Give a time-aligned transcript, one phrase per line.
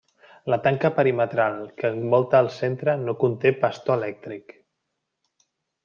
[0.51, 4.57] La tanca perimetral que envolta el centre no conté pastor elèctric.